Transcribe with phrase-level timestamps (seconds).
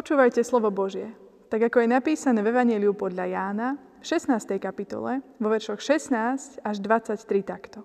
[0.00, 1.12] Počúvajte slovo Božie,
[1.52, 3.68] tak ako je napísané v Evangeliu podľa Jána
[4.00, 4.56] v 16.
[4.56, 7.84] kapitole, vo veršoch 16 až 23 takto.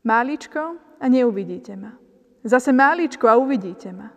[0.00, 1.92] Máličko a neuvidíte ma.
[2.40, 4.08] Zase máličko a uvidíte ma.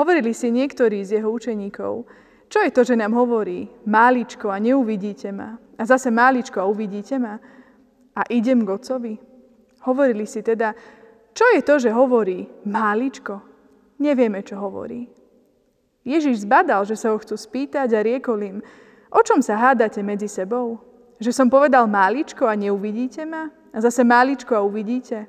[0.00, 2.08] Hovorili si niektorí z jeho učeníkov,
[2.48, 7.20] čo je to, že nám hovorí máličko a neuvidíte ma a zase máličko a uvidíte
[7.20, 7.36] ma
[8.16, 9.20] a idem k Otcovi?
[9.84, 10.72] Hovorili si teda,
[11.36, 13.36] čo je to, že hovorí máličko?
[14.00, 15.15] Nevieme, čo hovorí.
[16.06, 18.58] Ježiš zbadal, že sa ho chcú spýtať a riekol im,
[19.10, 20.78] o čom sa hádate medzi sebou?
[21.18, 23.50] Že som povedal máličko a neuvidíte ma?
[23.74, 25.26] A zase máličko a uvidíte?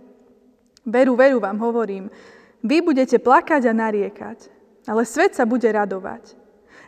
[0.85, 2.13] Veru, veru vám hovorím,
[2.61, 4.39] vy budete plakať a nariekať,
[4.85, 6.37] ale svet sa bude radovať.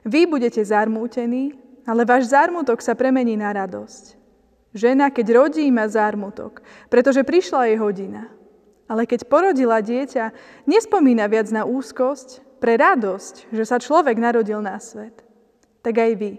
[0.05, 4.15] Vy budete zarmútení, ale váš zármutok sa premení na radosť.
[4.71, 6.61] Žena, keď rodí, má zármutok,
[6.93, 8.29] pretože prišla jej hodina.
[8.85, 10.33] Ale keď porodila dieťa,
[10.69, 15.23] nespomína viac na úzkosť, pre radosť, že sa človek narodil na svet.
[15.79, 16.31] Tak aj vy.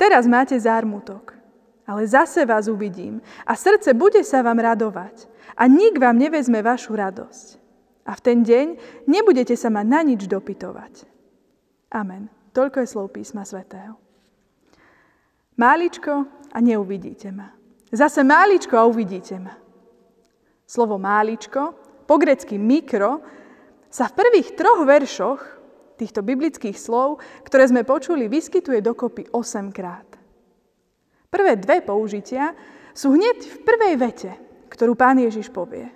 [0.00, 1.36] Teraz máte zármutok,
[1.84, 6.96] ale zase vás uvidím a srdce bude sa vám radovať a nik vám nevezme vašu
[6.96, 7.46] radosť.
[8.08, 8.66] A v ten deň
[9.04, 11.04] nebudete sa ma na nič dopytovať.
[11.92, 12.32] Amen.
[12.56, 14.00] Toľko je slov písma svätého.
[15.60, 16.24] Máličko
[16.54, 17.52] a neuvidíte ma.
[17.92, 19.52] Zase máličko a uvidíte ma.
[20.68, 21.74] Slovo máličko,
[22.08, 23.20] po grecky mikro,
[23.88, 25.40] sa v prvých troch veršoch
[25.98, 30.06] týchto biblických slov, ktoré sme počuli, vyskytuje dokopy 8 krát.
[31.28, 32.54] Prvé dve použitia
[32.94, 34.30] sú hneď v prvej vete,
[34.72, 35.90] ktorú pán Ježiš povie.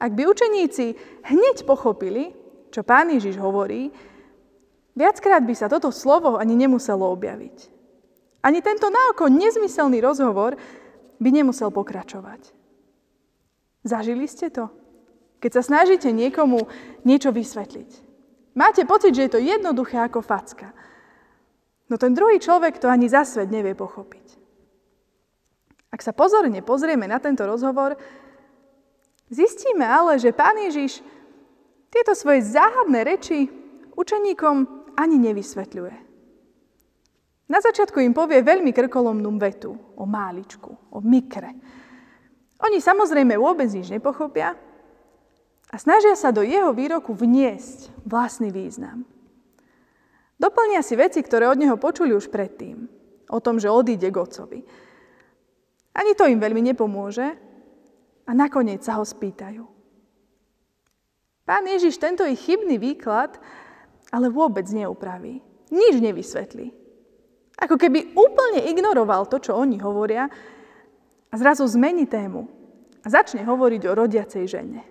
[0.00, 0.96] Ak by učeníci
[1.28, 2.32] hneď pochopili,
[2.72, 3.92] čo pán Ježiš hovorí,
[4.96, 7.56] viackrát by sa toto slovo ani nemuselo objaviť.
[8.40, 10.56] Ani tento naoko nezmyselný rozhovor
[11.20, 12.56] by nemusel pokračovať.
[13.84, 14.72] Zažili ste to?
[15.40, 16.68] Keď sa snažíte niekomu
[17.04, 18.09] niečo vysvetliť.
[18.54, 20.74] Máte pocit, že je to jednoduché ako facka.
[21.90, 24.38] No ten druhý človek to ani za svet nevie pochopiť.
[25.90, 27.98] Ak sa pozorne pozrieme na tento rozhovor,
[29.26, 31.02] zistíme ale, že pán Ježiš
[31.90, 33.50] tieto svoje záhadné reči
[33.98, 34.56] učeníkom
[34.94, 35.96] ani nevysvetľuje.
[37.50, 41.50] Na začiatku im povie veľmi krkolomnú vetu o máličku, o mikre.
[42.62, 44.54] Oni samozrejme vôbec nič nepochopia
[45.70, 49.06] a snažia sa do jeho výroku vniesť vlastný význam.
[50.40, 52.90] Doplnia si veci, ktoré od neho počuli už predtým.
[53.30, 54.60] O tom, že odíde k otcovi.
[55.94, 57.28] Ani to im veľmi nepomôže
[58.26, 59.62] a nakoniec sa ho spýtajú.
[61.46, 63.38] Pán Ježiš tento ich chybný výklad
[64.10, 65.38] ale vôbec neupraví.
[65.70, 66.74] Nič nevysvetlí.
[67.60, 70.26] Ako keby úplne ignoroval to, čo oni hovoria
[71.30, 72.48] a zrazu zmení tému
[73.04, 74.82] a začne hovoriť o rodiacej žene.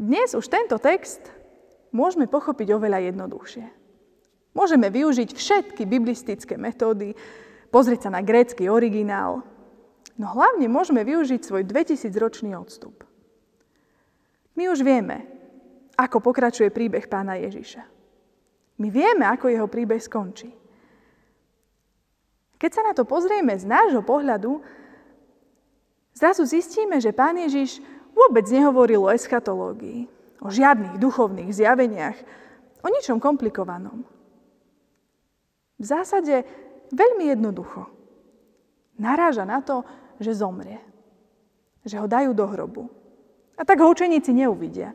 [0.00, 1.20] Dnes už tento text
[1.92, 3.68] môžeme pochopiť oveľa jednoduchšie.
[4.56, 7.12] Môžeme využiť všetky biblistické metódy,
[7.68, 9.44] pozrieť sa na grécky originál,
[10.16, 13.04] no hlavne môžeme využiť svoj 2000-ročný odstup.
[14.56, 15.28] My už vieme,
[16.00, 17.84] ako pokračuje príbeh pána Ježiša.
[18.80, 20.48] My vieme, ako jeho príbeh skončí.
[22.56, 24.64] Keď sa na to pozrieme z nášho pohľadu,
[26.16, 30.06] zrazu zistíme, že pán Ježiš vôbec nehovoril o eschatológii,
[30.40, 32.18] o žiadnych duchovných zjaveniach,
[32.80, 34.04] o ničom komplikovanom.
[35.80, 36.44] V zásade
[36.92, 37.88] veľmi jednoducho.
[39.00, 39.80] Naráža na to,
[40.20, 40.80] že zomrie.
[41.88, 42.84] Že ho dajú do hrobu.
[43.56, 44.92] A tak ho učeníci neuvidia.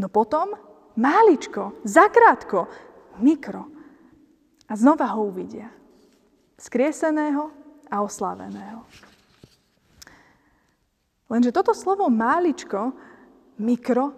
[0.00, 0.56] No potom
[0.96, 2.68] máličko, zakrátko,
[3.20, 3.68] mikro.
[4.68, 5.68] A znova ho uvidia.
[6.56, 7.52] Skrieseného
[7.92, 8.84] a osláveného.
[11.28, 12.92] Lenže toto slovo máličko,
[13.60, 14.16] mikro,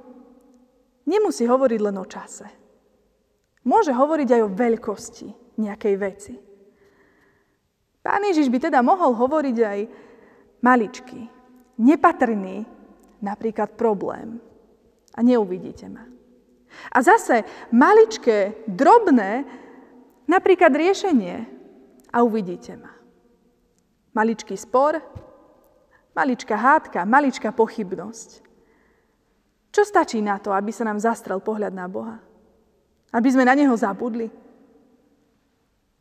[1.11, 2.47] nemusí hovoriť len o čase.
[3.67, 6.35] Môže hovoriť aj o veľkosti nejakej veci.
[8.01, 9.81] Pán Ježiš by teda mohol hovoriť aj
[10.65, 11.21] maličký,
[11.77, 12.65] nepatrný,
[13.21, 14.41] napríklad problém.
[15.13, 16.07] A neuvidíte ma.
[16.95, 17.45] A zase
[17.75, 19.45] maličké, drobné,
[20.31, 21.45] napríklad riešenie
[22.15, 22.95] a uvidíte ma.
[24.17, 25.03] Maličký spor,
[26.15, 28.43] maličká hádka, maličká pochybnosť.
[29.71, 32.19] Čo stačí na to, aby sa nám zastrel pohľad na Boha?
[33.15, 34.27] Aby sme na Neho zabudli?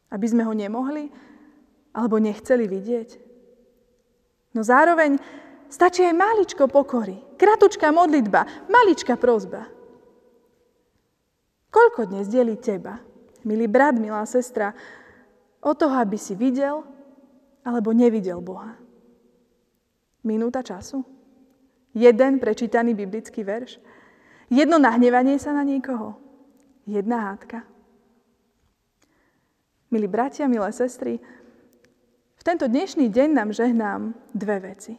[0.10, 1.10] Aby sme ho nemohli?
[1.94, 3.10] Alebo nechceli vidieť?
[4.58, 5.22] No zároveň
[5.70, 9.70] stačí aj maličko pokory, kratučká modlitba, maličká prozba.
[11.70, 12.98] Koľko dnes delí teba,
[13.46, 14.74] milý brat, milá sestra,
[15.62, 16.82] o toho, aby si videl
[17.62, 18.74] alebo nevidel Boha?
[20.24, 21.06] Minúta času?
[21.96, 23.80] Jeden prečítaný biblický verš?
[24.50, 26.30] Jedno nahnevanie sa na niekoho?
[26.90, 27.62] jedna hádka?
[29.94, 31.22] Milí bratia, milé sestry,
[32.40, 34.02] v tento dnešný deň nám žehnám
[34.34, 34.94] dve veci.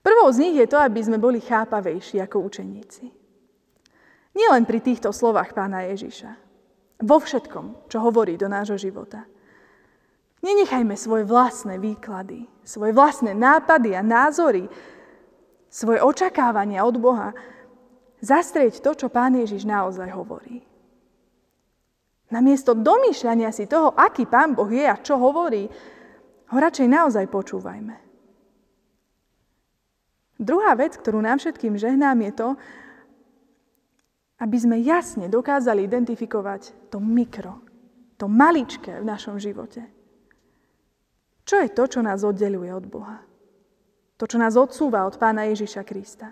[0.00, 3.04] Prvou z nich je to, aby sme boli chápavejší ako učeníci.
[4.32, 6.30] Nielen pri týchto slovách pána Ježiša.
[7.04, 9.28] Vo všetkom, čo hovorí do nášho života.
[10.40, 14.64] Nenechajme svoje vlastné výklady, svoje vlastné nápady a názory,
[15.68, 17.36] svoje očakávania od Boha
[18.24, 20.64] zastrieť to, čo pán Ježiš naozaj hovorí.
[22.30, 25.66] Namiesto domýšľania si toho, aký Pán Boh je a čo hovorí,
[26.50, 27.96] ho radšej naozaj počúvajme.
[30.40, 32.48] Druhá vec, ktorú nám všetkým žehnám, je to,
[34.40, 37.60] aby sme jasne dokázali identifikovať to mikro,
[38.16, 39.99] to maličké v našom živote.
[41.50, 43.18] Čo je to, čo nás oddeluje od Boha?
[44.22, 46.30] To, čo nás odsúva od Pána Ježiša Krista.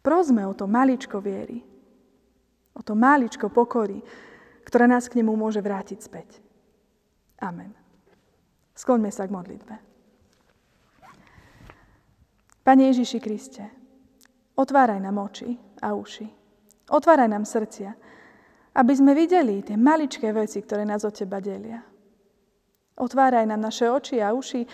[0.00, 1.60] Prosme o to maličko viery,
[2.72, 4.00] o to máličko pokory,
[4.64, 6.40] ktoré nás k nemu môže vrátiť späť.
[7.44, 7.76] Amen.
[8.72, 9.74] Skloňme sa k modlitbe.
[12.64, 13.64] Pane Ježiši Kriste,
[14.56, 15.52] otváraj nám oči
[15.84, 16.32] a uši.
[16.88, 17.92] Otváraj nám srdcia,
[18.72, 21.92] aby sme videli tie maličké veci, ktoré nás od Teba delia.
[22.94, 24.66] Otváraj nám naše oči a uši,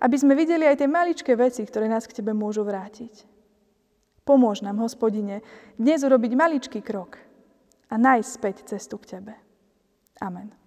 [0.00, 3.28] aby sme videli aj tie maličké veci, ktoré nás k Tebe môžu vrátiť.
[4.26, 5.44] Pomôž nám, hospodine,
[5.78, 7.26] dnes urobiť maličký krok,
[7.90, 9.34] a nájsť späť cestu k Tebe.
[10.18, 10.65] Amen.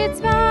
[0.00, 0.49] Kráčam vo